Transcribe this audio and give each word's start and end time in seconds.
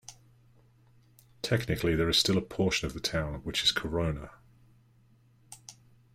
Technically, 1.43 1.93
there 1.93 2.09
is 2.09 2.17
still 2.17 2.35
a 2.35 2.41
portion 2.41 2.87
of 2.87 2.95
the 2.95 2.99
town 2.99 3.35
which 3.43 3.63
is 3.63 3.71
Corona. 3.71 4.31